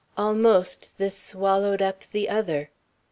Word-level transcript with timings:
Almost 0.17 0.97
this 0.97 1.15
swallowed 1.15 1.79
up 1.79 2.05
the 2.11 2.27
other. 2.27 2.71